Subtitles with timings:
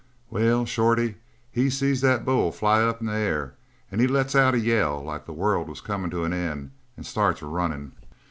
[0.31, 1.17] "Well, Shorty,
[1.51, 3.53] he seen that bull fly up into the air
[3.91, 7.05] and he lets out a yell like the world was comin' to an end, and
[7.05, 7.91] starts runnin'.